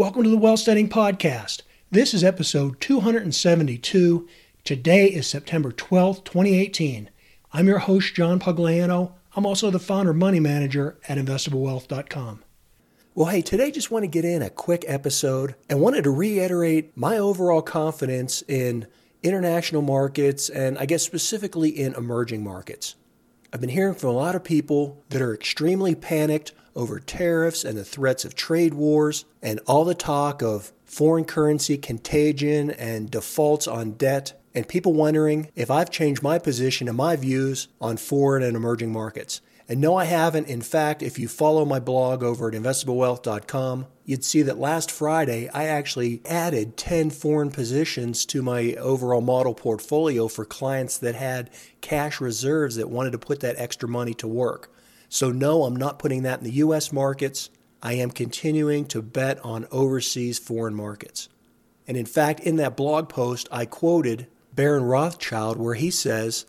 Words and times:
Welcome 0.00 0.22
to 0.22 0.30
the 0.30 0.38
Wealthsteading 0.38 0.88
Podcast. 0.88 1.60
This 1.90 2.14
is 2.14 2.24
episode 2.24 2.80
272. 2.80 4.26
Today 4.64 5.06
is 5.08 5.26
September 5.26 5.72
12th, 5.72 6.24
2018. 6.24 7.10
I'm 7.52 7.66
your 7.66 7.80
host, 7.80 8.14
John 8.14 8.40
Pugliano. 8.40 9.12
I'm 9.36 9.44
also 9.44 9.70
the 9.70 9.78
founder 9.78 10.14
money 10.14 10.40
manager 10.40 10.98
at 11.06 11.18
investablewealth.com. 11.18 12.42
Well, 13.14 13.26
hey, 13.26 13.42
today 13.42 13.70
just 13.70 13.90
want 13.90 14.04
to 14.04 14.08
get 14.08 14.24
in 14.24 14.40
a 14.40 14.48
quick 14.48 14.86
episode 14.88 15.54
and 15.68 15.82
wanted 15.82 16.04
to 16.04 16.10
reiterate 16.10 16.96
my 16.96 17.18
overall 17.18 17.60
confidence 17.60 18.42
in 18.48 18.86
international 19.22 19.82
markets 19.82 20.48
and 20.48 20.78
I 20.78 20.86
guess 20.86 21.02
specifically 21.02 21.68
in 21.68 21.92
emerging 21.92 22.42
markets. 22.42 22.94
I've 23.52 23.60
been 23.60 23.70
hearing 23.70 23.94
from 23.94 24.10
a 24.10 24.12
lot 24.12 24.36
of 24.36 24.44
people 24.44 25.02
that 25.08 25.20
are 25.20 25.34
extremely 25.34 25.96
panicked 25.96 26.52
over 26.76 27.00
tariffs 27.00 27.64
and 27.64 27.76
the 27.76 27.84
threats 27.84 28.24
of 28.24 28.36
trade 28.36 28.74
wars 28.74 29.24
and 29.42 29.58
all 29.66 29.84
the 29.84 29.94
talk 29.94 30.40
of 30.40 30.72
foreign 30.84 31.24
currency 31.24 31.76
contagion 31.76 32.70
and 32.70 33.10
defaults 33.10 33.66
on 33.66 33.92
debt, 33.92 34.40
and 34.54 34.68
people 34.68 34.92
wondering 34.92 35.50
if 35.56 35.68
I've 35.68 35.90
changed 35.90 36.22
my 36.22 36.38
position 36.38 36.86
and 36.86 36.96
my 36.96 37.16
views 37.16 37.66
on 37.80 37.96
foreign 37.96 38.44
and 38.44 38.56
emerging 38.56 38.92
markets. 38.92 39.40
And 39.70 39.80
no, 39.80 39.94
I 39.94 40.04
haven't. 40.04 40.48
In 40.48 40.62
fact, 40.62 41.00
if 41.00 41.16
you 41.16 41.28
follow 41.28 41.64
my 41.64 41.78
blog 41.78 42.24
over 42.24 42.48
at 42.48 42.54
investablewealth.com, 42.54 43.86
you'd 44.04 44.24
see 44.24 44.42
that 44.42 44.58
last 44.58 44.90
Friday 44.90 45.48
I 45.54 45.66
actually 45.66 46.22
added 46.26 46.76
10 46.76 47.10
foreign 47.10 47.52
positions 47.52 48.26
to 48.26 48.42
my 48.42 48.74
overall 48.74 49.20
model 49.20 49.54
portfolio 49.54 50.26
for 50.26 50.44
clients 50.44 50.98
that 50.98 51.14
had 51.14 51.50
cash 51.82 52.20
reserves 52.20 52.74
that 52.74 52.90
wanted 52.90 53.12
to 53.12 53.18
put 53.18 53.38
that 53.40 53.60
extra 53.60 53.88
money 53.88 54.12
to 54.14 54.26
work. 54.26 54.74
So, 55.08 55.30
no, 55.30 55.62
I'm 55.62 55.76
not 55.76 56.00
putting 56.00 56.24
that 56.24 56.40
in 56.40 56.44
the 56.44 56.64
US 56.64 56.92
markets. 56.92 57.48
I 57.80 57.92
am 57.92 58.10
continuing 58.10 58.86
to 58.86 59.00
bet 59.00 59.38
on 59.44 59.68
overseas 59.70 60.40
foreign 60.40 60.74
markets. 60.74 61.28
And 61.86 61.96
in 61.96 62.06
fact, 62.06 62.40
in 62.40 62.56
that 62.56 62.76
blog 62.76 63.08
post, 63.08 63.46
I 63.52 63.66
quoted 63.66 64.26
Baron 64.52 64.82
Rothschild, 64.82 65.58
where 65.58 65.74
he 65.74 65.92
says, 65.92 66.46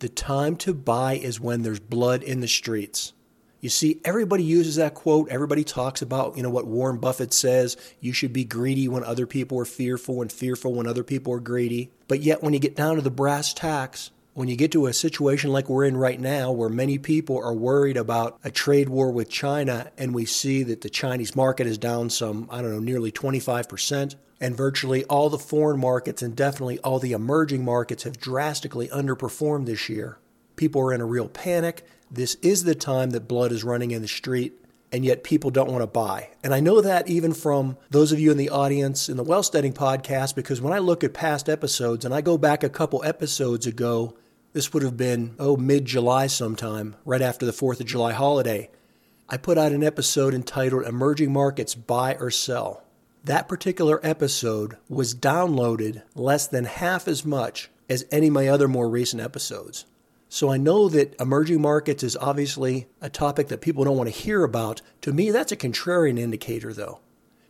the 0.00 0.08
time 0.08 0.56
to 0.56 0.74
buy 0.74 1.14
is 1.14 1.40
when 1.40 1.62
there's 1.62 1.80
blood 1.80 2.22
in 2.22 2.40
the 2.40 2.48
streets. 2.48 3.12
You 3.60 3.68
see, 3.68 4.00
everybody 4.04 4.44
uses 4.44 4.76
that 4.76 4.94
quote. 4.94 5.28
Everybody 5.30 5.64
talks 5.64 6.00
about, 6.00 6.36
you 6.36 6.44
know, 6.44 6.50
what 6.50 6.66
Warren 6.66 6.98
Buffett 6.98 7.32
says 7.32 7.76
you 8.00 8.12
should 8.12 8.32
be 8.32 8.44
greedy 8.44 8.86
when 8.86 9.02
other 9.02 9.26
people 9.26 9.58
are 9.58 9.64
fearful 9.64 10.22
and 10.22 10.30
fearful 10.30 10.74
when 10.74 10.86
other 10.86 11.02
people 11.02 11.32
are 11.32 11.40
greedy. 11.40 11.90
But 12.06 12.20
yet, 12.20 12.42
when 12.42 12.52
you 12.54 12.60
get 12.60 12.76
down 12.76 12.96
to 12.96 13.02
the 13.02 13.10
brass 13.10 13.52
tacks, 13.52 14.12
when 14.38 14.46
you 14.46 14.54
get 14.54 14.70
to 14.70 14.86
a 14.86 14.92
situation 14.92 15.50
like 15.50 15.68
we're 15.68 15.84
in 15.84 15.96
right 15.96 16.20
now, 16.20 16.52
where 16.52 16.68
many 16.68 16.96
people 16.96 17.42
are 17.42 17.52
worried 17.52 17.96
about 17.96 18.38
a 18.44 18.52
trade 18.52 18.88
war 18.88 19.10
with 19.10 19.28
China, 19.28 19.90
and 19.98 20.14
we 20.14 20.24
see 20.24 20.62
that 20.62 20.80
the 20.80 20.88
Chinese 20.88 21.34
market 21.34 21.66
is 21.66 21.76
down 21.76 22.08
some, 22.08 22.46
I 22.48 22.62
don't 22.62 22.70
know, 22.70 22.78
nearly 22.78 23.10
25%, 23.10 24.14
and 24.40 24.56
virtually 24.56 25.04
all 25.06 25.28
the 25.28 25.40
foreign 25.40 25.80
markets 25.80 26.22
and 26.22 26.36
definitely 26.36 26.78
all 26.84 27.00
the 27.00 27.10
emerging 27.10 27.64
markets 27.64 28.04
have 28.04 28.20
drastically 28.20 28.86
underperformed 28.90 29.66
this 29.66 29.88
year. 29.88 30.18
People 30.54 30.82
are 30.82 30.92
in 30.94 31.00
a 31.00 31.04
real 31.04 31.28
panic. 31.28 31.84
This 32.08 32.36
is 32.36 32.62
the 32.62 32.76
time 32.76 33.10
that 33.10 33.26
blood 33.26 33.50
is 33.50 33.64
running 33.64 33.90
in 33.90 34.02
the 34.02 34.06
street, 34.06 34.52
and 34.92 35.04
yet 35.04 35.24
people 35.24 35.50
don't 35.50 35.72
want 35.72 35.82
to 35.82 35.88
buy. 35.88 36.30
And 36.44 36.54
I 36.54 36.60
know 36.60 36.80
that 36.80 37.08
even 37.08 37.34
from 37.34 37.76
those 37.90 38.12
of 38.12 38.20
you 38.20 38.30
in 38.30 38.36
the 38.36 38.50
audience 38.50 39.08
in 39.08 39.16
the 39.16 39.24
Wealthsteading 39.24 39.72
podcast, 39.72 40.36
because 40.36 40.60
when 40.60 40.72
I 40.72 40.78
look 40.78 41.02
at 41.02 41.12
past 41.12 41.48
episodes 41.48 42.04
and 42.04 42.14
I 42.14 42.20
go 42.20 42.38
back 42.38 42.62
a 42.62 42.68
couple 42.68 43.02
episodes 43.02 43.66
ago, 43.66 44.14
this 44.52 44.72
would 44.72 44.82
have 44.82 44.96
been, 44.96 45.34
oh, 45.38 45.56
mid 45.56 45.84
July 45.84 46.26
sometime, 46.26 46.96
right 47.04 47.22
after 47.22 47.44
the 47.44 47.52
4th 47.52 47.80
of 47.80 47.86
July 47.86 48.12
holiday. 48.12 48.70
I 49.28 49.36
put 49.36 49.58
out 49.58 49.72
an 49.72 49.84
episode 49.84 50.32
entitled 50.32 50.86
Emerging 50.86 51.32
Markets 51.32 51.74
Buy 51.74 52.14
or 52.14 52.30
Sell. 52.30 52.82
That 53.24 53.48
particular 53.48 54.00
episode 54.02 54.78
was 54.88 55.14
downloaded 55.14 56.02
less 56.14 56.46
than 56.46 56.64
half 56.64 57.06
as 57.06 57.26
much 57.26 57.70
as 57.90 58.06
any 58.10 58.28
of 58.28 58.32
my 58.32 58.48
other 58.48 58.68
more 58.68 58.88
recent 58.88 59.20
episodes. 59.20 59.84
So 60.30 60.50
I 60.50 60.56
know 60.56 60.88
that 60.90 61.18
emerging 61.20 61.60
markets 61.60 62.02
is 62.02 62.16
obviously 62.16 62.86
a 63.00 63.08
topic 63.08 63.48
that 63.48 63.60
people 63.60 63.84
don't 63.84 63.96
want 63.96 64.12
to 64.12 64.18
hear 64.18 64.44
about. 64.44 64.82
To 65.02 65.12
me, 65.12 65.30
that's 65.30 65.52
a 65.52 65.56
contrarian 65.56 66.18
indicator, 66.18 66.72
though. 66.72 67.00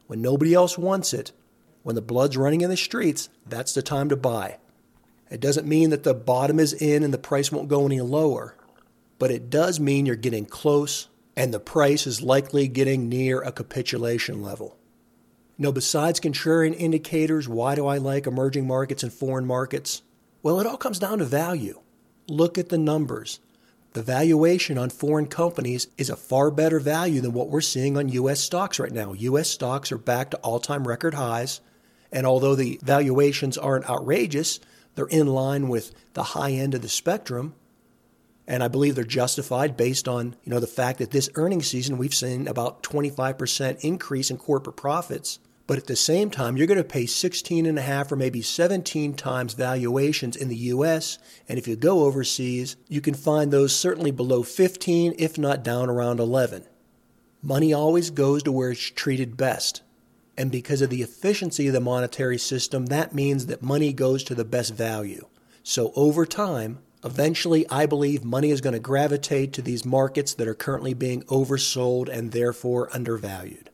When 0.07 0.23
nobody 0.23 0.55
else 0.55 0.79
wants 0.79 1.13
it, 1.13 1.33
when 1.83 1.95
the 1.95 2.03
blood's 2.03 2.37
running 2.37 2.61
in 2.61 2.71
the 2.71 2.77
streets, 2.77 3.29
that's 3.47 3.75
the 3.75 3.83
time 3.83 4.09
to 4.09 4.17
buy. 4.17 4.59
It 5.31 5.41
doesn't 5.41 5.67
mean 5.67 5.91
that 5.91 6.05
the 6.05 6.15
bottom 6.15 6.59
is 6.59 6.73
in 6.73 7.03
and 7.03 7.13
the 7.13 7.19
price 7.19 7.53
won't 7.53 7.69
go 7.69 7.85
any 7.87 8.01
lower, 8.01 8.57
but 9.19 9.31
it 9.31 9.51
does 9.51 9.79
mean 9.79 10.07
you're 10.07 10.17
getting 10.17 10.47
close 10.47 11.09
and 11.37 11.53
the 11.53 11.61
price 11.61 12.07
is 12.07 12.23
likely 12.23 12.67
getting 12.67 13.09
near 13.09 13.41
a 13.41 13.53
capitulation 13.53 14.43
level. 14.43 14.77
Now, 15.57 15.73
besides 15.73 16.21
contrarian 16.21 16.75
indicators, 16.75 17.49
why 17.49 17.75
do 17.75 17.87
I 17.87 17.99
like 17.99 18.27
emerging 18.27 18.67
markets 18.67 19.03
and 19.03 19.13
foreign 19.13 19.47
markets? 19.47 20.03
Well, 20.43 20.61
it 20.61 20.67
all 20.67 20.77
comes 20.77 20.99
down 20.99 21.19
to 21.19 21.25
value. 21.25 21.81
Look 22.29 22.59
at 22.59 22.69
the 22.69 22.79
numbers. 22.79 23.41
The 23.93 24.03
valuation 24.03 24.79
on 24.79 24.91
foreign 24.91 25.27
companies 25.27 25.89
is 25.97 26.11
a 26.11 26.17
far 26.17 26.51
better 26.51 26.79
value 26.79 27.21
than 27.21 27.33
what 27.33 27.49
we're 27.49 27.61
seeing 27.61 27.97
on 27.97 28.09
U.S. 28.11 28.39
stocks 28.39 28.79
right 28.79 28.93
now. 28.93 29.13
U.S. 29.15 29.49
stocks 29.49 29.91
are 29.91 29.99
back 29.99 30.31
to 30.31 30.37
all 30.39 30.61
time 30.61 30.87
record 30.87 31.15
highs. 31.15 31.61
And 32.13 32.27
although 32.27 32.55
the 32.55 32.79
valuations 32.83 33.59
aren't 33.59 33.89
outrageous, 33.89 34.61
they're 34.99 35.07
in 35.07 35.29
line 35.29 35.69
with 35.69 35.95
the 36.15 36.25
high 36.25 36.51
end 36.51 36.75
of 36.75 36.83
the 36.83 36.89
spectrum. 36.89 37.55
And 38.49 38.65
I 38.65 38.69
believe 38.69 38.97
they're 38.97 39.05
justified 39.05 39.77
based 39.77 40.09
on, 40.09 40.35
you 40.43 40.51
know, 40.51 40.59
the 40.59 40.67
fact 40.67 40.99
that 40.99 41.13
this 41.13 41.31
earnings 41.37 41.69
season 41.69 41.99
we've 41.99 42.13
seen 42.13 42.49
about 42.49 42.83
25% 42.83 43.79
increase 43.85 44.29
in 44.29 44.39
corporate 44.39 44.75
profits. 44.75 45.39
But 45.69 45.79
at 45.79 45.87
the 45.87 45.95
same 45.95 46.31
time, 46.31 46.57
you're 46.57 46.67
going 46.67 46.79
to 46.79 46.85
pay 46.85 47.07
16 47.07 47.65
and 47.65 47.79
a 47.79 47.83
half 47.83 48.11
or 48.11 48.17
maybe 48.17 48.43
17 48.43 49.15
times 49.15 49.55
valuations 49.55 50.35
in 50.35 50.49
the 50.49 50.57
US. 50.57 51.21
And 51.49 51.61
if 51.61 51.69
you 51.69 51.77
go 51.77 52.01
overseas, 52.01 52.75
you 52.89 53.01
can 53.01 53.15
find 53.15 53.53
those 53.53 53.77
certainly 53.77 54.11
below 54.11 54.43
15, 54.43 55.15
if 55.17 55.39
not 55.39 55.63
down 55.63 55.89
around 55.89 56.19
11. 56.19 56.65
Money 57.41 57.73
always 57.73 58.11
goes 58.11 58.43
to 58.43 58.51
where 58.51 58.73
it's 58.73 58.91
treated 58.91 59.37
best. 59.37 59.83
And 60.39 60.53
because 60.53 60.83
of 60.83 60.89
the 60.89 61.03
efficiency 61.03 61.67
of 61.67 61.73
the 61.73 61.81
monetary 61.81 62.39
system, 62.39 62.87
that 62.87 63.13
means 63.13 63.47
that 63.47 63.61
money 63.61 63.93
goes 63.93 64.23
to 64.23 64.37
the 64.37 64.45
best 64.45 64.73
value. 64.73 65.27
So 65.65 65.93
over 65.97 66.25
time, 66.25 66.79
eventually, 67.05 67.69
I 67.69 67.87
believe 67.87 68.25
money 68.25 68.53
is 68.53 68.61
going 68.61 68.75
to 68.75 68.79
gravitate 68.79 69.53
to 69.55 69.63
these 69.63 69.85
markets 69.85 70.33
that 70.35 70.47
are 70.47 70.55
currently 70.55 70.95
being 70.95 71.23
oversold 71.25 72.09
and 72.09 72.31
therefore 72.31 72.89
undervalued. 72.95 73.71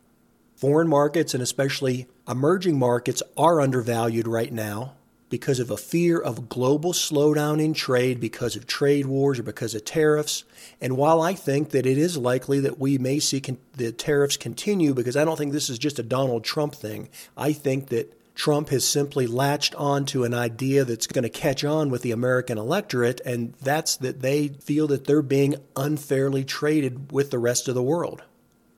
Foreign 0.57 0.89
markets 0.89 1.35
and 1.35 1.43
especially 1.43 2.07
emerging 2.27 2.79
markets 2.79 3.23
are 3.37 3.61
undervalued 3.61 4.27
right 4.27 4.53
now 4.53 4.95
because 5.35 5.59
of 5.59 5.69
a 5.69 5.77
fear 5.77 6.17
of 6.17 6.49
global 6.49 6.93
slowdown 6.93 7.61
in 7.61 7.75
trade 7.75 8.21
because 8.21 8.55
of 8.55 8.69
trade 8.69 9.05
wars 9.05 9.37
or 9.37 9.43
because 9.43 9.75
of 9.75 9.85
tariffs. 9.85 10.45
And 10.81 10.97
while 10.97 11.21
I 11.21 11.35
think 11.35 11.71
that 11.71 11.87
it 11.87 11.99
is 11.99 12.17
likely 12.17 12.61
that 12.61 12.79
we 12.79 12.99
may 12.99 13.19
see 13.19 13.41
con- 13.41 13.59
the 13.77 13.91
tariffs 13.91 14.37
continue, 14.37 14.95
because 14.95 15.17
I 15.17 15.25
don't 15.25 15.37
think 15.37 15.53
this 15.53 15.69
is 15.69 15.81
just 15.81 15.99
a 15.99 16.05
Donald 16.05 16.45
Trump 16.45 16.77
thing, 16.77 17.09
I 17.37 17.53
think 17.53 17.89
that 17.89 18.17
Trump 18.37 18.69
has 18.69 18.87
simply 18.87 19.27
latched 19.27 19.75
on 19.75 20.07
to 20.07 20.23
an 20.23 20.35
idea 20.35 20.85
that's 20.85 21.09
going 21.09 21.25
to 21.25 21.29
catch 21.29 21.65
on 21.65 21.91
with 21.91 22.03
the 22.03 22.13
American 22.13 22.57
electorate, 22.57 23.21
and 23.27 23.55
that's 23.61 23.97
that 23.97 24.23
they 24.23 24.47
feel 24.47 24.87
that 24.87 25.05
they're 25.05 25.21
being 25.21 25.57
unfairly 25.75 26.45
traded 26.45 27.11
with 27.11 27.33
the 27.33 27.41
rest 27.41 27.67
of 27.67 27.75
the 27.75 27.83
world. 27.83 28.23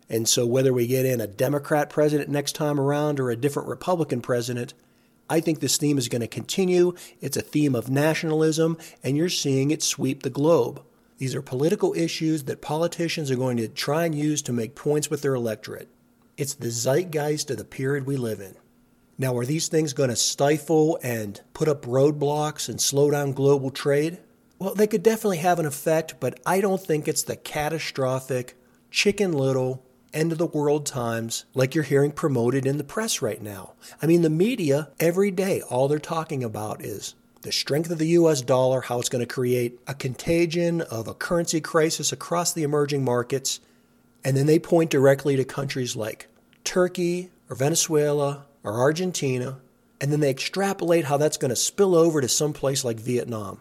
And 0.09 0.27
so, 0.27 0.47
whether 0.47 0.73
we 0.73 0.87
get 0.87 1.05
in 1.05 1.21
a 1.21 1.27
Democrat 1.27 1.91
president 1.91 2.31
next 2.31 2.55
time 2.55 2.81
around 2.81 3.21
or 3.21 3.29
a 3.29 3.37
different 3.37 3.69
Republican 3.69 4.23
president, 4.23 4.73
I 5.29 5.41
think 5.41 5.61
this 5.61 5.77
theme 5.77 5.99
is 5.99 6.09
going 6.09 6.21
to 6.21 6.29
continue. 6.29 6.95
It's 7.21 7.37
a 7.37 7.43
theme 7.43 7.75
of 7.75 7.91
nationalism, 7.91 8.79
and 9.03 9.17
you're 9.17 9.29
seeing 9.29 9.71
it 9.71 9.83
sweep 9.83 10.23
the 10.23 10.31
globe. 10.31 10.83
These 11.19 11.35
are 11.35 11.43
political 11.43 11.95
issues 11.95 12.45
that 12.45 12.61
politicians 12.61 13.31
are 13.31 13.37
going 13.37 13.57
to 13.57 13.69
try 13.69 14.05
and 14.05 14.15
use 14.15 14.43
to 14.43 14.53
make 14.53 14.75
points 14.75 15.11
with 15.11 15.23
their 15.23 15.35
electorate. 15.35 15.89
It's 16.37 16.55
the 16.55 16.71
zeitgeist 16.71 17.51
of 17.51 17.57
the 17.57 17.65
period 17.65 18.07
we 18.07 18.17
live 18.17 18.41
in. 18.41 18.55
Now, 19.19 19.37
are 19.39 19.47
these 19.47 19.69
things 19.69 19.95
going 19.95 20.11
to 20.11 20.17
stifle 20.17 20.99
and 21.03 21.41
put 21.55 21.69
up 21.69 21.87
roadblocks 21.87 22.69
and 22.69 22.79
slow 22.79 23.11
down 23.11 23.33
global 23.33 23.71
trade? 23.71 24.19
Well, 24.59 24.75
they 24.75 24.87
could 24.87 25.03
definitely 25.03 25.39
have 25.39 25.59
an 25.59 25.65
effect, 25.65 26.17
but 26.21 26.39
I 26.45 26.61
don't 26.61 26.81
think 26.81 27.09
it's 27.09 27.23
the 27.23 27.37
catastrophic, 27.37 28.59
chicken 28.91 29.33
little, 29.33 29.86
end 30.17 30.33
of 30.33 30.39
the 30.39 30.47
world 30.47 30.87
times 30.87 31.45
like 31.55 31.75
you're 31.75 31.85
hearing 31.85 32.11
promoted 32.11 32.67
in 32.67 32.79
the 32.79 32.85
press 32.85 33.21
right 33.21 33.41
now. 33.41 33.73
I 34.03 34.07
mean, 34.07 34.23
the 34.23 34.31
media, 34.31 34.89
every 34.99 35.31
day, 35.31 35.61
all 35.63 35.87
they're 35.87 35.99
talking 35.99 36.43
about 36.43 36.85
is 36.85 37.15
the 37.43 37.53
strength 37.53 37.91
of 37.91 37.99
the 37.99 38.09
US 38.09 38.41
dollar, 38.41 38.81
how 38.81 38.99
it's 38.99 39.09
going 39.09 39.25
to 39.25 39.33
create 39.33 39.79
a 39.87 39.95
contagion 39.95 40.81
of 40.81 41.07
a 41.07 41.15
currency 41.15 41.61
crisis 41.61 42.11
across 42.11 42.53
the 42.53 42.65
emerging 42.65 43.05
markets. 43.05 43.61
And 44.25 44.37
then 44.37 44.47
they 44.47 44.59
point 44.59 44.91
directly 44.91 45.37
to 45.37 45.45
countries 45.45 45.95
like 45.95 46.29
Turkey 46.65 47.31
or 47.49 47.55
Venezuela 47.55 48.47
or 48.65 48.81
Argentina. 48.81 49.59
And 50.01 50.11
then 50.11 50.21
they 50.21 50.31
extrapolate 50.31 51.05
how 51.05 51.19
that's 51.19 51.37
going 51.37 51.51
to 51.51 51.57
spill 51.57 51.95
over 51.95 52.21
to 52.21 52.29
some 52.29 52.53
place 52.53 52.85
like 52.85 52.99
Vietnam. 52.99 53.61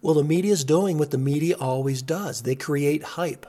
Well, 0.00 0.14
the 0.14 0.24
media 0.24 0.52
is 0.52 0.64
doing 0.64 0.96
what 0.96 1.10
the 1.10 1.18
media 1.18 1.56
always 1.58 2.02
does 2.02 2.42
they 2.42 2.54
create 2.54 3.02
hype. 3.02 3.46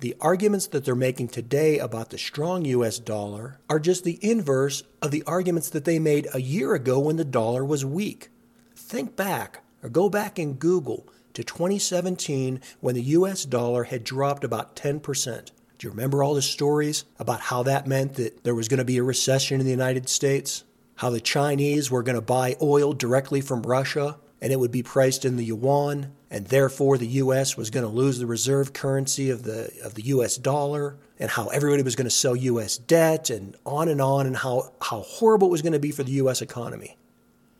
The 0.00 0.16
arguments 0.18 0.66
that 0.68 0.86
they're 0.86 0.94
making 0.94 1.28
today 1.28 1.78
about 1.78 2.08
the 2.08 2.16
strong 2.16 2.64
US 2.64 2.98
dollar 2.98 3.58
are 3.68 3.78
just 3.78 4.02
the 4.02 4.18
inverse 4.22 4.82
of 5.02 5.10
the 5.10 5.22
arguments 5.26 5.68
that 5.68 5.84
they 5.84 5.98
made 5.98 6.26
a 6.32 6.40
year 6.40 6.72
ago 6.72 6.98
when 6.98 7.16
the 7.16 7.24
dollar 7.24 7.66
was 7.66 7.84
weak. 7.84 8.30
Think 8.74 9.14
back 9.14 9.62
or 9.82 9.90
go 9.90 10.08
back 10.08 10.38
and 10.38 10.58
Google 10.58 11.06
to 11.34 11.44
2017 11.44 12.62
when 12.80 12.94
the 12.94 13.02
US 13.02 13.44
dollar 13.44 13.84
had 13.84 14.02
dropped 14.02 14.42
about 14.42 14.74
10%. 14.74 15.50
Do 15.76 15.86
you 15.86 15.90
remember 15.90 16.22
all 16.22 16.32
the 16.32 16.40
stories 16.40 17.04
about 17.18 17.42
how 17.42 17.62
that 17.64 17.86
meant 17.86 18.14
that 18.14 18.42
there 18.42 18.54
was 18.54 18.68
going 18.68 18.78
to 18.78 18.84
be 18.84 18.96
a 18.96 19.02
recession 19.02 19.60
in 19.60 19.66
the 19.66 19.70
United 19.70 20.08
States? 20.08 20.64
How 20.96 21.10
the 21.10 21.20
Chinese 21.20 21.90
were 21.90 22.02
going 22.02 22.16
to 22.16 22.22
buy 22.22 22.56
oil 22.62 22.94
directly 22.94 23.42
from 23.42 23.64
Russia 23.64 24.16
and 24.40 24.52
it 24.52 24.58
would 24.58 24.70
be 24.70 24.82
priced 24.82 25.24
in 25.24 25.36
the 25.36 25.44
yuan, 25.44 26.12
and 26.30 26.46
therefore 26.46 26.96
the 26.96 27.06
U.S. 27.06 27.56
was 27.56 27.70
going 27.70 27.84
to 27.84 27.92
lose 27.92 28.18
the 28.18 28.26
reserve 28.26 28.72
currency 28.72 29.30
of 29.30 29.42
the 29.42 29.70
of 29.84 29.94
the 29.94 30.02
U.S. 30.02 30.36
dollar, 30.36 30.96
and 31.18 31.30
how 31.30 31.48
everybody 31.48 31.82
was 31.82 31.96
going 31.96 32.06
to 32.06 32.10
sell 32.10 32.34
U.S. 32.34 32.78
debt, 32.78 33.30
and 33.30 33.56
on 33.66 33.88
and 33.88 34.00
on, 34.00 34.26
and 34.26 34.36
how 34.36 34.72
how 34.80 35.00
horrible 35.00 35.48
it 35.48 35.52
was 35.52 35.62
going 35.62 35.72
to 35.72 35.78
be 35.78 35.92
for 35.92 36.02
the 36.02 36.12
U.S. 36.12 36.40
economy. 36.40 36.96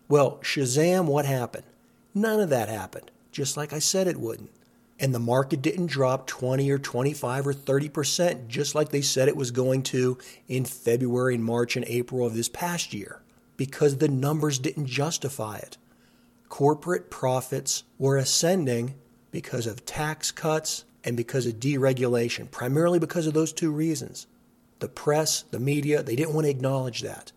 Well, 0.08 0.38
Shazam, 0.42 1.06
what 1.06 1.26
happened? 1.26 1.64
None 2.14 2.40
of 2.40 2.50
that 2.50 2.68
happened, 2.68 3.10
just 3.30 3.56
like 3.56 3.72
I 3.72 3.78
said 3.78 4.06
it 4.06 4.18
wouldn't. 4.18 4.50
And 4.98 5.14
the 5.14 5.20
market 5.20 5.62
didn't 5.62 5.86
drop 5.86 6.26
20 6.26 6.68
or 6.70 6.78
25 6.78 7.46
or 7.46 7.54
30%, 7.54 8.48
just 8.48 8.74
like 8.74 8.90
they 8.90 9.00
said 9.00 9.28
it 9.28 9.36
was 9.36 9.50
going 9.50 9.82
to 9.84 10.18
in 10.46 10.64
February 10.64 11.36
and 11.36 11.44
March 11.44 11.76
and 11.76 11.86
April 11.86 12.26
of 12.26 12.34
this 12.34 12.50
past 12.50 12.92
year, 12.92 13.22
because 13.56 13.96
the 13.96 14.08
numbers 14.08 14.58
didn't 14.58 14.86
justify 14.86 15.56
it 15.58 15.78
corporate 16.50 17.10
profits 17.10 17.84
were 17.96 18.18
ascending 18.18 18.94
because 19.30 19.66
of 19.66 19.86
tax 19.86 20.30
cuts 20.30 20.84
and 21.02 21.16
because 21.16 21.46
of 21.46 21.54
deregulation, 21.54 22.50
primarily 22.50 22.98
because 22.98 23.26
of 23.26 23.32
those 23.32 23.54
two 23.54 23.70
reasons. 23.70 24.26
The 24.80 24.88
press, 24.88 25.42
the 25.50 25.60
media, 25.60 26.02
they 26.02 26.16
didn't 26.16 26.34
want 26.34 26.44
to 26.44 26.50
acknowledge 26.50 27.00
that. 27.00 27.32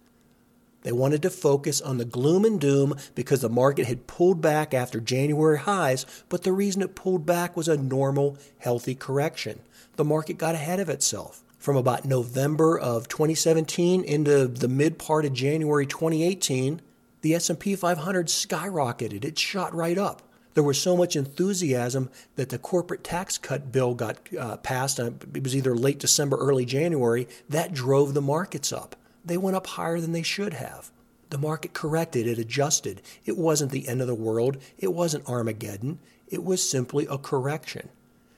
They 0.82 0.92
wanted 0.92 1.22
to 1.22 1.30
focus 1.30 1.80
on 1.80 1.98
the 1.98 2.06
gloom 2.06 2.44
and 2.44 2.60
doom 2.60 2.96
because 3.16 3.40
the 3.40 3.50
market 3.50 3.86
had 3.86 4.08
pulled 4.08 4.42
back 4.42 4.74
after 4.74 5.00
January 5.00 5.60
highs, 5.60 6.06
but 6.28 6.44
the 6.44 6.52
reason 6.52 6.82
it 6.82 6.96
pulled 6.96 7.26
back 7.26 7.56
was 7.56 7.70
a 7.70 7.78
normal, 7.78 8.38
healthy 8.58 8.96
correction. 8.96 9.62
The 9.96 10.04
market 10.04 10.38
got 10.38 10.56
ahead 10.56 10.80
of 10.80 10.90
itself. 10.90 11.44
From 11.58 11.78
about 11.78 12.04
November 12.04 12.78
of 12.78 13.08
2017 13.08 14.04
into 14.04 14.48
the 14.48 14.68
mid 14.68 15.00
part 15.00 15.24
of 15.24 15.32
January 15.32 15.86
2018, 15.86 16.82
the 17.24 17.34
S&P 17.34 17.76
500 17.76 18.28
skyrocketed. 18.28 19.26
It 19.26 19.40
shot 19.40 19.74
right 19.74 19.98
up. 19.98 20.22
There 20.54 20.64
was 20.64 20.80
so 20.80 20.96
much 20.96 21.16
enthusiasm 21.16 22.10
that 22.36 22.50
the 22.50 22.60
corporate 22.60 23.04
tax 23.04 23.38
cut 23.40 23.72
bill 23.72 23.96
got 23.96 24.20
uh, 24.38 24.58
passed. 24.58 25.00
It 25.00 25.42
was 25.42 25.56
either 25.56 25.76
late 25.76 26.00
December, 26.00 26.38
early 26.38 26.66
January. 26.66 27.28
That 27.50 27.74
drove 27.74 28.14
the 28.14 28.22
markets 28.22 28.72
up. 28.72 28.96
They 29.26 29.38
went 29.38 29.56
up 29.56 29.66
higher 29.66 30.00
than 30.00 30.12
they 30.12 30.22
should 30.22 30.54
have. 30.54 30.92
The 31.30 31.38
market 31.40 31.74
corrected, 31.74 32.28
it 32.28 32.38
adjusted. 32.38 33.02
It 33.26 33.38
wasn't 33.38 33.72
the 33.72 33.88
end 33.88 34.02
of 34.02 34.08
the 34.08 34.14
world, 34.14 34.58
it 34.78 34.94
wasn't 34.94 35.28
Armageddon. 35.28 36.00
It 36.28 36.44
was 36.44 36.68
simply 36.68 37.08
a 37.10 37.18
correction. 37.18 37.90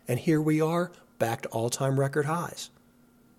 And 0.08 0.20
here 0.20 0.42
we 0.42 0.62
are, 0.62 0.92
back 1.18 1.42
to 1.42 1.50
all 1.50 1.70
time 1.70 2.00
record 2.00 2.26
highs. 2.26 2.70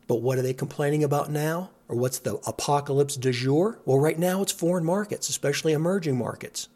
But 0.09 0.17
what 0.17 0.39
are 0.39 0.43
they 0.43 0.53
complaining 0.53 1.05
about 1.05 1.31
now? 1.31 1.71
Or 1.89 1.97
what's 1.97 2.19
the 2.19 2.37
apocalypse 2.47 3.17
du 3.17 3.33
jour? 3.33 3.79
Well, 3.85 3.99
right 3.99 4.19
now 4.19 4.43
it's 4.43 4.53
foreign 4.53 4.85
markets, 4.85 5.29
especially 5.29 5.73
emerging 5.73 6.17
markets. 6.17 6.69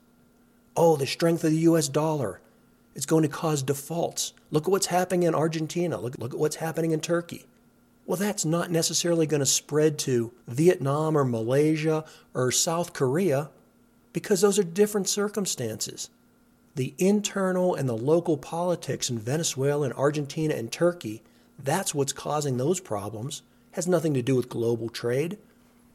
Oh, 0.77 0.97
the 0.97 1.07
strength 1.07 1.45
of 1.45 1.51
the 1.51 1.59
US 1.59 1.89
dollar. 1.89 2.41
It's 2.95 3.07
going 3.07 3.23
to 3.23 3.29
cause 3.29 3.63
defaults. 3.63 4.33
Look 4.51 4.65
at 4.65 4.71
what's 4.71 4.87
happening 4.87 5.25
in 5.25 5.35
Argentina. 5.35 5.99
Look, 5.99 6.19
look 6.19 6.33
at 6.33 6.41
what's 6.41 6.57
happening 6.57 6.93
in 6.93 7.01
Turkey. 7.01 7.47
Well, 8.07 8.17
that's 8.17 8.45
not 8.45 8.71
necessarily 8.71 9.27
going 9.27 9.41
to 9.41 9.47
spread 9.47 9.99
to 10.01 10.33
Vietnam 10.49 11.17
or 11.17 11.25
Malaysia 11.25 12.05
or 12.35 12.51
South 12.51 12.93
Korea 12.93 13.51
because 14.13 14.41
those 14.41 14.59
are 14.59 14.65
different 14.65 15.09
circumstances. 15.09 16.11
The 16.75 16.95
internal 16.99 17.75
and 17.75 17.89
the 17.89 17.97
local 17.97 18.37
politics 18.37 19.11
in 19.11 19.19
Venezuela 19.19 19.87
and 19.87 19.95
Argentina 19.95 20.55
and 20.55 20.71
Turkey 20.73 21.23
that's 21.65 21.95
what's 21.95 22.13
causing 22.13 22.57
those 22.57 22.81
problems. 22.81 23.43
Has 23.73 23.87
nothing 23.87 24.15
to 24.15 24.23
do 24.23 24.35
with 24.35 24.49
global 24.49 24.89
trade. 24.89 25.39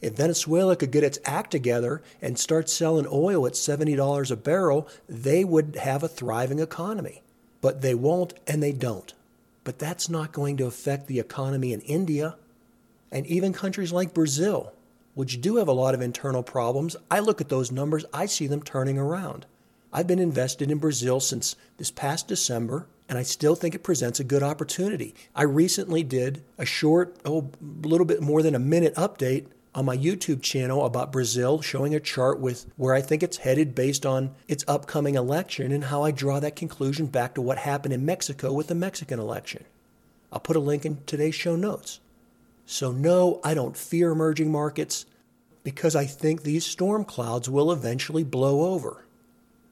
If 0.02 0.16
Venezuela 0.16 0.76
could 0.76 0.92
get 0.92 1.04
its 1.04 1.20
act 1.26 1.52
together 1.52 2.02
and 2.22 2.38
start 2.38 2.70
selling 2.70 3.08
oil 3.12 3.46
at 3.48 3.54
$70 3.54 4.32
a 4.32 4.36
barrel, 4.36 4.88
they 5.10 5.44
would 5.44 5.76
have 5.78 6.04
a 6.04 6.08
thriving 6.08 6.60
economy. 6.60 7.22
But 7.62 7.82
they 7.82 7.96
won't 7.96 8.34
and 8.46 8.62
they 8.62 8.72
don't. 8.72 9.14
But 9.64 9.80
that's 9.80 10.10
not 10.10 10.32
going 10.32 10.58
to 10.58 10.68
affect 10.68 11.08
the 11.08 11.20
economy 11.20 11.74
in 11.74 11.82
India 11.82 12.36
and 13.12 13.26
even 13.28 13.54
countries 13.54 13.92
like 13.92 14.14
Brazil, 14.14 14.74
which 15.14 15.42
do 15.42 15.56
have 15.56 15.68
a 15.68 15.74
lot 15.74 15.94
of 15.94 16.02
internal 16.02 16.44
problems. 16.44 16.96
I 17.10 17.20
look 17.20 17.42
at 17.42 17.50
those 17.50 17.72
numbers, 17.72 18.06
I 18.14 18.26
see 18.26 18.48
them 18.48 18.62
turning 18.62 18.98
around. 18.98 19.46
I've 19.96 20.08
been 20.08 20.20
invested 20.20 20.70
in 20.70 20.80
Brazil 20.80 21.22
since 21.22 21.56
this 21.78 21.90
past 21.90 22.28
December 22.28 22.86
and 23.08 23.18
I 23.18 23.24
still 23.24 23.56
think 23.56 23.74
it 23.74 23.84
presents 23.84 24.20
a 24.20 24.26
good 24.26 24.44
opportunity. 24.44 25.16
I 25.34 25.44
recently 25.44 26.04
did 26.04 26.44
a 26.58 26.66
short, 26.66 27.16
oh, 27.24 27.50
a 27.64 27.88
little 27.88 28.06
bit 28.06 28.22
more 28.22 28.42
than 28.42 28.56
a 28.56 28.60
minute 28.60 28.94
update 28.96 29.46
on 29.74 29.86
my 29.86 29.96
YouTube 29.96 30.42
channel 30.42 30.84
about 30.84 31.14
Brazil, 31.14 31.62
showing 31.62 31.96
a 31.96 32.02
chart 32.02 32.42
with 32.42 32.66
where 32.76 32.94
I 32.94 33.00
think 33.00 33.24
it's 33.24 33.38
headed 33.38 33.74
based 33.74 34.06
on 34.06 34.36
its 34.50 34.66
upcoming 34.68 35.16
election 35.16 35.72
and 35.72 35.86
how 35.86 36.04
I 36.04 36.12
draw 36.12 36.42
that 36.42 36.58
conclusion 36.58 37.06
back 37.06 37.34
to 37.36 37.42
what 37.42 37.60
happened 37.60 37.94
in 37.94 38.06
Mexico 38.06 38.52
with 38.52 38.68
the 38.68 38.76
Mexican 38.76 39.18
election. 39.18 39.64
I'll 40.30 40.42
put 40.42 40.58
a 40.58 40.60
link 40.60 40.86
in 40.86 40.98
today's 41.06 41.36
show 41.36 41.56
notes. 41.56 42.02
So, 42.66 42.92
no, 42.92 43.40
I 43.46 43.54
don't 43.54 43.78
fear 43.78 44.12
emerging 44.12 44.52
markets 44.52 45.06
because 45.64 45.96
I 45.96 46.06
think 46.06 46.44
these 46.44 46.66
storm 46.66 47.06
clouds 47.06 47.50
will 47.50 47.72
eventually 47.72 48.26
blow 48.26 48.74
over. 48.74 49.06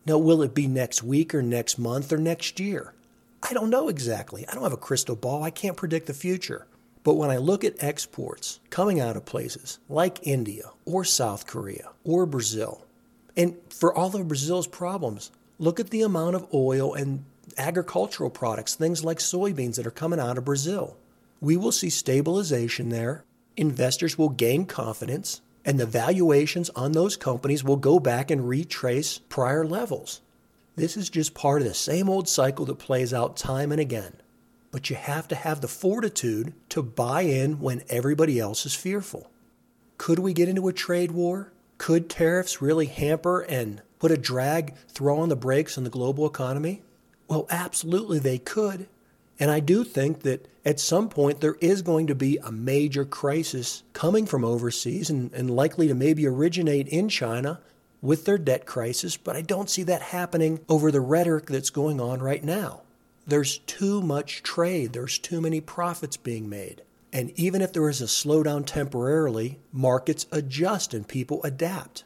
Now, 0.06 0.18
will 0.18 0.42
it 0.42 0.54
be 0.54 0.68
next 0.68 1.04
week 1.04 1.34
or 1.34 1.42
next 1.42 1.78
month 1.78 2.12
or 2.12 2.18
next 2.18 2.60
year? 2.60 2.94
I 3.42 3.54
don't 3.54 3.70
know 3.70 3.90
exactly. 3.90 4.48
I 4.48 4.54
don't 4.54 4.64
have 4.64 4.74
a 4.74 4.78
crystal 4.78 5.16
ball. 5.16 5.44
I 5.44 5.50
can't 5.50 5.78
predict 5.78 6.08
the 6.08 6.14
future. 6.14 6.66
But 7.04 7.16
when 7.16 7.30
I 7.30 7.38
look 7.38 7.64
at 7.64 7.84
exports 7.84 8.60
coming 8.70 9.00
out 9.00 9.18
of 9.18 9.26
places 9.26 9.80
like 9.90 10.26
India 10.26 10.72
or 10.86 11.04
South 11.04 11.46
Korea 11.46 11.90
or 12.04 12.26
Brazil, 12.26 12.86
and 13.36 13.56
for 13.70 13.94
all 13.94 14.16
of 14.16 14.28
Brazil's 14.28 14.68
problems, 14.68 15.32
look 15.60 15.80
at 15.80 15.90
the 15.90 16.02
amount 16.02 16.36
of 16.36 16.48
oil 16.54 16.94
and 16.94 17.26
agricultural 17.58 18.30
products, 18.30 18.76
things 18.76 19.04
like 19.04 19.20
soybeans 19.20 19.76
that 19.76 19.88
are 19.88 19.92
coming 19.92 20.20
out 20.20 20.38
of 20.38 20.46
Brazil. 20.46 20.96
We 21.42 21.58
will 21.58 21.72
see 21.72 21.90
stabilization 21.90 22.90
there. 22.90 23.26
Investors 23.58 24.18
will 24.18 24.30
gain 24.30 24.66
confidence, 24.66 25.42
and 25.66 25.80
the 25.80 25.86
valuations 25.86 26.70
on 26.72 26.92
those 26.92 27.16
companies 27.16 27.64
will 27.64 27.78
go 27.78 28.00
back 28.00 28.30
and 28.30 28.48
retrace 28.48 29.18
prior 29.18 29.66
levels. 29.66 30.22
This 30.76 30.98
is 30.98 31.10
just 31.10 31.34
part 31.34 31.62
of 31.62 31.68
the 31.68 31.74
same 31.74 32.10
old 32.10 32.28
cycle 32.28 32.66
that 32.66 32.80
plays 32.80 33.14
out 33.14 33.38
time 33.38 33.72
and 33.72 33.80
again. 33.80 34.14
But 34.72 34.90
you 34.90 34.96
have 34.96 35.28
to 35.28 35.36
have 35.36 35.62
the 35.62 35.68
fortitude 35.68 36.54
to 36.70 36.82
buy 36.82 37.22
in 37.22 37.60
when 37.60 37.84
everybody 37.90 38.40
else 38.40 38.66
is 38.66 38.74
fearful. 38.74 39.30
Could 39.98 40.20
we 40.20 40.34
get 40.34 40.50
into 40.50 40.68
a 40.68 40.74
trade 40.74 41.12
war? 41.12 41.54
Could 41.78 42.10
tariffs 42.10 42.62
really 42.62 42.88
hamper 42.88 43.42
and 43.42 43.82
put 44.00 44.12
a 44.12 44.18
drag, 44.18 44.76
throw 44.88 45.20
on 45.20 45.30
the 45.30 45.36
brakes 45.36 45.78
on 45.78 45.84
the 45.84 45.90
global 45.90 46.26
economy? 46.26 46.82
Well, 47.28 47.46
absolutely 47.50 48.20
they 48.20 48.40
could. 48.40 48.88
And 49.40 49.50
I 49.50 49.60
do 49.60 49.84
think 49.84 50.22
that 50.22 50.48
at 50.64 50.80
some 50.80 51.10
point 51.10 51.42
there 51.42 51.58
is 51.60 51.82
going 51.82 52.08
to 52.08 52.16
be 52.16 52.38
a 52.38 52.52
major 52.52 53.06
crisis 53.06 53.84
coming 53.94 54.26
from 54.26 54.46
overseas 54.46 55.10
and, 55.10 55.34
and 55.34 55.50
likely 55.50 55.88
to 55.88 55.96
maybe 55.96 56.28
originate 56.28 56.88
in 56.88 57.10
China 57.10 57.60
with 58.02 58.26
their 58.26 58.38
debt 58.38 58.66
crisis, 58.66 59.18
but 59.18 59.36
I 59.36 59.42
don't 59.42 59.70
see 59.70 59.84
that 59.84 60.02
happening 60.02 60.60
over 60.68 60.92
the 60.92 61.02
rhetoric 61.02 61.46
that's 61.46 61.70
going 61.70 62.02
on 62.02 62.22
right 62.22 62.44
now. 62.44 62.82
There's 63.26 63.60
too 63.60 64.02
much 64.02 64.44
trade, 64.44 64.92
there's 64.92 65.18
too 65.18 65.40
many 65.40 65.62
profits 65.62 66.18
being 66.18 66.50
made. 66.50 66.82
And 67.14 67.32
even 67.40 67.62
if 67.62 67.72
there 67.72 67.88
is 67.88 68.02
a 68.02 68.06
slowdown 68.06 68.66
temporarily, 68.66 69.60
markets 69.72 70.26
adjust 70.32 70.94
and 70.94 71.08
people 71.08 71.42
adapt. 71.44 72.04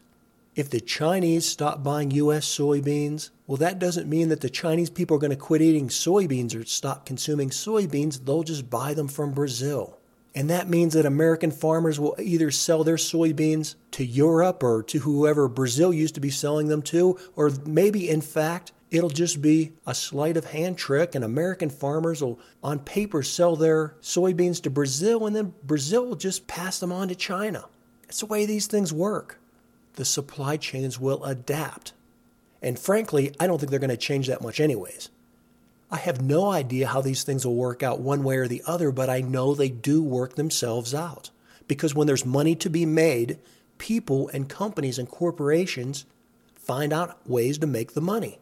If 0.58 0.72
the 0.72 0.82
Chinese 0.82 1.46
stop 1.46 1.84
buying 1.84 2.10
U.S. 2.10 2.48
soybeans, 2.48 3.30
well, 3.46 3.58
that 3.58 3.78
doesn't 3.78 4.10
mean 4.10 4.30
that 4.30 4.42
the 4.42 4.50
Chinese 4.50 4.90
people 4.90 5.16
are 5.16 5.20
going 5.20 5.30
to 5.30 5.36
quit 5.36 5.62
eating 5.62 5.88
soybeans 5.88 6.60
or 6.60 6.66
stop 6.66 7.06
consuming 7.06 7.52
soybeans. 7.52 8.26
They'll 8.26 8.42
just 8.42 8.68
buy 8.68 8.96
them 8.96 9.08
from 9.08 9.34
Brazil. 9.34 10.00
And 10.34 10.50
that 10.50 10.68
means 10.68 10.94
that 10.94 11.06
American 11.06 11.52
farmers 11.52 12.00
will 12.00 12.16
either 12.18 12.50
sell 12.50 12.84
their 12.84 12.96
soybeans 12.96 13.76
to 13.92 14.04
Europe 14.04 14.64
or 14.64 14.82
to 14.82 14.98
whoever 14.98 15.48
Brazil 15.48 15.94
used 15.94 16.16
to 16.16 16.22
be 16.22 16.32
selling 16.32 16.70
them 16.70 16.82
to, 16.84 17.20
or 17.36 17.52
maybe 17.68 18.10
in 18.10 18.22
fact, 18.22 18.72
it'll 18.90 19.10
just 19.10 19.44
be 19.44 19.74
a 19.86 19.94
sleight 19.94 20.38
of 20.38 20.46
hand 20.46 20.80
trick 20.80 21.14
and 21.14 21.24
American 21.24 21.70
farmers 21.70 22.24
will, 22.24 22.40
on 22.64 22.80
paper, 22.80 23.22
sell 23.22 23.56
their 23.56 23.94
soybeans 24.02 24.60
to 24.64 24.72
Brazil 24.72 25.28
and 25.28 25.36
then 25.36 25.54
Brazil 25.62 26.08
will 26.08 26.16
just 26.16 26.48
pass 26.48 26.80
them 26.80 26.92
on 26.92 27.10
to 27.10 27.16
China. 27.16 27.66
It's 28.10 28.22
the 28.22 28.26
way 28.26 28.48
these 28.48 28.66
things 28.66 28.92
work. 28.92 29.40
The 29.98 30.06
supply 30.06 30.58
chains 30.58 31.00
will 31.00 31.24
adapt. 31.26 31.92
And 32.62 32.78
frankly, 32.78 33.36
I 33.40 33.48
don't 33.48 33.58
think 33.58 33.72
they're 33.72 33.80
going 33.80 33.90
to 33.90 33.98
change 33.98 34.28
that 34.28 34.44
much, 34.44 34.60
anyways. 34.60 35.10
I 35.90 35.98
have 35.98 36.22
no 36.22 36.52
idea 36.52 36.88
how 36.88 37.02
these 37.02 37.24
things 37.24 37.46
will 37.46 37.56
work 37.56 37.82
out 37.82 38.00
one 38.00 38.24
way 38.24 38.38
or 38.38 38.48
the 38.48 38.62
other, 38.68 38.92
but 38.92 39.10
I 39.10 39.22
know 39.22 39.56
they 39.56 39.70
do 39.70 40.04
work 40.04 40.36
themselves 40.36 40.94
out. 40.94 41.32
Because 41.68 41.96
when 41.96 42.06
there's 42.06 42.26
money 42.26 42.56
to 42.56 42.70
be 42.70 42.86
made, 42.86 43.40
people 43.80 44.30
and 44.30 44.48
companies 44.48 45.00
and 45.00 45.10
corporations 45.10 46.06
find 46.56 46.94
out 46.94 47.28
ways 47.28 47.58
to 47.58 47.68
make 47.68 47.94
the 47.94 48.02
money. 48.02 48.38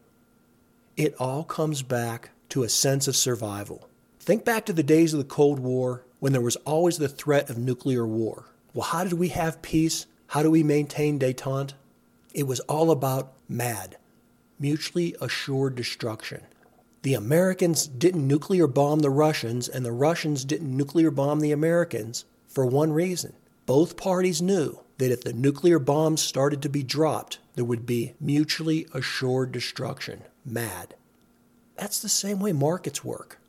It 0.97 1.15
all 1.19 1.45
comes 1.45 1.83
back 1.83 2.31
to 2.49 2.63
a 2.63 2.69
sense 2.69 3.07
of 3.07 3.15
survival. 3.15 3.87
Think 4.19 4.43
back 4.43 4.65
to 4.65 4.73
the 4.73 4.83
days 4.83 5.13
of 5.13 5.19
the 5.19 5.23
Cold 5.23 5.59
War 5.59 6.03
when 6.19 6.33
there 6.33 6.41
was 6.41 6.57
always 6.57 6.97
the 6.97 7.07
threat 7.07 7.49
of 7.49 7.57
nuclear 7.57 8.05
war. 8.05 8.45
Well, 8.73 8.87
how 8.87 9.05
did 9.05 9.13
we 9.13 9.29
have 9.29 9.61
peace? 9.61 10.05
How 10.27 10.43
do 10.43 10.51
we 10.51 10.63
maintain 10.63 11.19
detente? 11.19 11.73
It 12.33 12.47
was 12.47 12.59
all 12.61 12.91
about 12.91 13.33
MAD, 13.47 13.97
mutually 14.59 15.15
assured 15.21 15.75
destruction. 15.75 16.41
The 17.03 17.13
Americans 17.13 17.87
didn't 17.87 18.27
nuclear 18.27 18.67
bomb 18.67 18.99
the 18.99 19.09
Russians, 19.09 19.69
and 19.69 19.85
the 19.85 19.91
Russians 19.91 20.43
didn't 20.43 20.75
nuclear 20.75 21.11
bomb 21.11 21.39
the 21.39 21.51
Americans 21.51 22.25
for 22.47 22.65
one 22.65 22.91
reason. 22.91 23.33
Both 23.65 23.95
parties 23.97 24.41
knew 24.41 24.79
that 24.97 25.11
if 25.11 25.23
the 25.23 25.33
nuclear 25.33 25.79
bombs 25.79 26.21
started 26.21 26.61
to 26.63 26.69
be 26.69 26.83
dropped, 26.83 27.39
there 27.55 27.65
would 27.65 27.85
be 27.85 28.13
mutually 28.19 28.87
assured 28.93 29.51
destruction. 29.51 30.23
MAD. 30.43 30.95
That's 31.75 32.01
the 32.01 32.09
same 32.09 32.39
way 32.39 32.53
markets 32.53 33.03
work. 33.03 33.39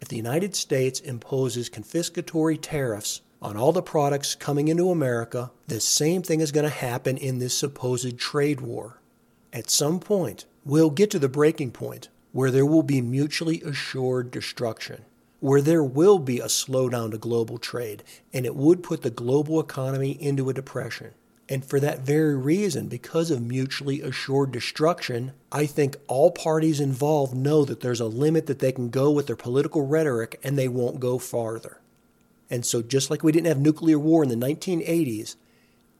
If 0.00 0.08
the 0.08 0.16
United 0.16 0.54
States 0.54 1.00
imposes 1.00 1.70
confiscatory 1.70 2.58
tariffs 2.60 3.22
on 3.42 3.56
all 3.56 3.72
the 3.72 3.82
products 3.82 4.34
coming 4.34 4.68
into 4.68 4.90
America, 4.90 5.50
the 5.66 5.80
same 5.80 6.22
thing 6.22 6.40
is 6.40 6.52
going 6.52 6.64
to 6.64 6.70
happen 6.70 7.16
in 7.16 7.38
this 7.38 7.56
supposed 7.56 8.18
trade 8.18 8.60
war. 8.60 9.00
At 9.52 9.70
some 9.70 10.00
point, 10.00 10.46
we'll 10.64 10.90
get 10.90 11.10
to 11.12 11.18
the 11.18 11.28
breaking 11.28 11.72
point 11.72 12.08
where 12.32 12.50
there 12.50 12.66
will 12.66 12.82
be 12.82 13.00
mutually 13.00 13.62
assured 13.62 14.30
destruction, 14.30 15.04
where 15.40 15.62
there 15.62 15.82
will 15.84 16.18
be 16.18 16.38
a 16.38 16.46
slowdown 16.46 17.10
to 17.10 17.18
global 17.18 17.56
trade, 17.56 18.02
and 18.32 18.44
it 18.44 18.54
would 18.54 18.82
put 18.82 19.02
the 19.02 19.10
global 19.10 19.58
economy 19.60 20.10
into 20.20 20.50
a 20.50 20.54
depression. 20.54 21.12
And 21.48 21.64
for 21.64 21.78
that 21.80 22.00
very 22.00 22.36
reason, 22.36 22.88
because 22.88 23.30
of 23.30 23.40
mutually 23.40 24.02
assured 24.02 24.50
destruction, 24.50 25.32
I 25.52 25.66
think 25.66 25.96
all 26.08 26.30
parties 26.30 26.80
involved 26.80 27.34
know 27.34 27.64
that 27.64 27.80
there's 27.80 28.00
a 28.00 28.06
limit 28.06 28.46
that 28.46 28.58
they 28.58 28.72
can 28.72 28.90
go 28.90 29.10
with 29.10 29.28
their 29.28 29.36
political 29.36 29.86
rhetoric 29.86 30.40
and 30.42 30.58
they 30.58 30.68
won't 30.68 30.98
go 30.98 31.18
farther. 31.18 31.80
And 32.48 32.64
so, 32.64 32.82
just 32.82 33.10
like 33.10 33.22
we 33.22 33.32
didn't 33.32 33.48
have 33.48 33.58
nuclear 33.58 33.98
war 33.98 34.22
in 34.22 34.28
the 34.28 34.36
1980s, 34.36 35.36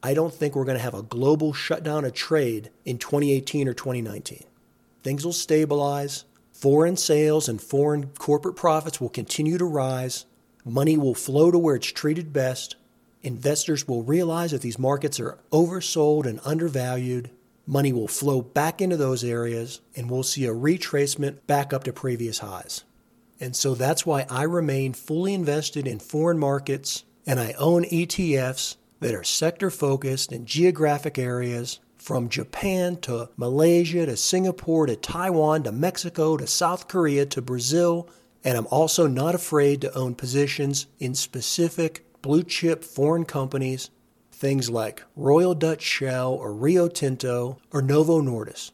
I 0.03 0.15
don't 0.15 0.33
think 0.33 0.55
we're 0.55 0.65
going 0.65 0.77
to 0.77 0.83
have 0.83 0.95
a 0.95 1.03
global 1.03 1.53
shutdown 1.53 2.05
of 2.05 2.13
trade 2.13 2.71
in 2.85 2.99
2018 2.99 3.69
or 3.69 3.75
2019. 3.75 4.45
Things 5.03 5.25
will 5.25 5.33
stabilize. 5.33 6.25
Foreign 6.53 6.97
sales 6.97 7.49
and 7.49 7.61
foreign 7.61 8.09
corporate 8.19 8.57
profits 8.57 9.01
will 9.01 9.09
continue 9.09 9.59
to 9.59 9.65
rise. 9.65 10.27
Money 10.65 10.97
will 10.97 11.15
flow 11.15 11.51
to 11.51 11.59
where 11.59 11.77
it's 11.77 11.87
treated 11.87 12.33
best 12.33 12.77
investors 13.27 13.89
will 13.89 14.05
realize 14.05 14.53
that 14.53 14.63
these 14.63 14.79
markets 14.79 15.19
are 15.19 15.39
oversold 15.51 16.27
and 16.27 16.41
undervalued. 16.45 17.29
Money 17.67 17.93
will 17.93 18.07
flow 18.07 18.41
back 18.41 18.81
into 18.81 18.97
those 18.97 19.25
areas, 19.25 19.81
and 19.97 20.09
we'll 20.09 20.23
see 20.23 20.47
a 20.47 20.55
retracement 20.55 21.39
back 21.49 21.73
up 21.73 21.83
to 21.83 21.93
previous 21.93 22.39
highs. 22.39 22.85
And 23.41 23.55
so 23.55 23.75
that's 23.75 24.07
why 24.07 24.27
I 24.31 24.43
remain 24.45 24.93
fully 24.93 25.35
invested 25.35 25.87
in 25.87 25.99
foreign 25.99 26.39
markets 26.39 27.05
and 27.27 27.41
I 27.41 27.53
own 27.59 27.85
ETFs 27.85 28.77
that 29.01 29.15
are 29.15 29.25
sector 29.25 29.71
focused 29.71 30.33
in 30.33 30.47
geographic 30.47 31.19
areas 31.19 31.81
from 31.99 32.29
Japan 32.29 32.97
to 32.99 33.29
Malaysia 33.37 34.07
to 34.07 34.17
Singapore 34.17 34.87
to 34.87 34.97
Taiwan 34.97 35.65
to 35.65 35.73
Mexico 35.73 36.37
to 36.37 36.47
South 36.47 36.89
Korea 36.89 37.27
to 37.27 37.43
Brazil. 37.43 38.09
And 38.45 38.57
I'm 38.57 38.69
also 38.69 39.07
not 39.07 39.35
afraid 39.35 39.81
to 39.81 39.95
own 39.95 40.15
positions 40.15 40.87
in 40.99 41.15
specific 41.15 42.07
blue 42.23 42.45
chip 42.45 42.85
foreign 42.85 43.25
companies, 43.25 43.91
things 44.31 44.71
like 44.71 45.03
Royal 45.17 45.55
Dutch 45.55 45.83
Shell 45.83 46.33
or 46.33 46.55
Rio 46.55 46.89
Tinto 46.89 47.59
or 47.73 47.83
Novo 47.83 48.21
Nordisk. 48.23 48.71